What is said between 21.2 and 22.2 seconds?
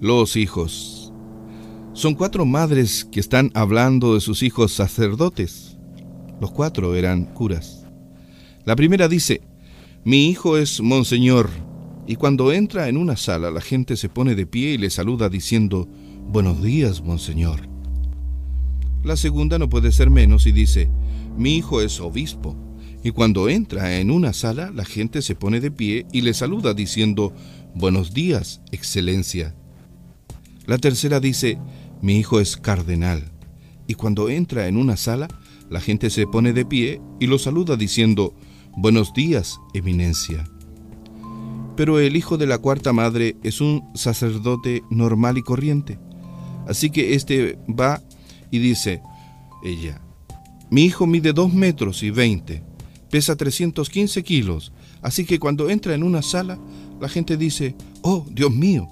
mi hijo es